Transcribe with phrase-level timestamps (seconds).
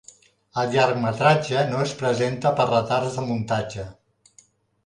[0.61, 3.87] El llargmetratge no es presenta per retards de muntatge.